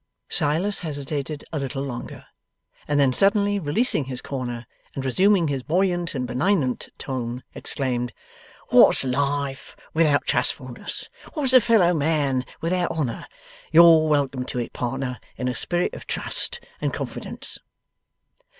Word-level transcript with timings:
Silas 0.29 0.79
hesitated 0.79 1.45
a 1.53 1.59
little 1.59 1.83
longer, 1.83 2.25
and 2.87 2.99
then 2.99 3.13
suddenly 3.13 3.59
releasing 3.59 4.05
his 4.05 4.19
corner, 4.19 4.65
and 4.95 5.05
resuming 5.05 5.47
his 5.47 5.61
buoyant 5.61 6.15
and 6.15 6.25
benignant 6.25 6.89
tone, 6.97 7.43
exclaimed, 7.53 8.11
'What's 8.69 9.03
life 9.05 9.75
without 9.93 10.25
trustfulness! 10.25 11.07
What's 11.35 11.53
a 11.53 11.61
fellow 11.61 11.93
man 11.93 12.45
without 12.61 12.89
honour! 12.89 13.27
You're 13.71 14.09
welcome 14.09 14.43
to 14.47 14.57
it, 14.57 14.73
partner, 14.73 15.19
in 15.37 15.47
a 15.47 15.53
spirit 15.53 15.93
of 15.93 16.07
trust 16.07 16.59
and 16.81 16.91
confidence. 16.91 17.59